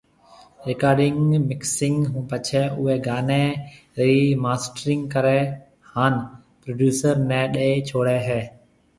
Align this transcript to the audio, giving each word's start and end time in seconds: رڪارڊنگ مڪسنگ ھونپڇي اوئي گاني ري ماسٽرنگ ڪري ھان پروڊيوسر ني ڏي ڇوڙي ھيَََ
رڪارڊنگ 0.67 1.19
مڪسنگ 1.49 1.97
ھونپڇي 2.13 2.63
اوئي 2.77 2.97
گاني 3.07 3.43
ري 3.99 4.15
ماسٽرنگ 4.43 5.03
ڪري 5.13 5.39
ھان 5.91 6.13
پروڊيوسر 6.61 7.13
ني 7.29 7.41
ڏي 7.53 7.69
ڇوڙي 7.89 8.17
ھيَََ 8.27 8.41